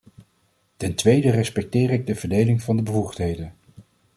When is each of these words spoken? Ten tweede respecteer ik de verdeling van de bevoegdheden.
Ten 0.77 0.95
tweede 0.95 1.29
respecteer 1.31 1.89
ik 1.91 2.05
de 2.07 2.15
verdeling 2.15 2.61
van 2.61 2.75
de 2.75 2.83
bevoegdheden. 2.83 3.53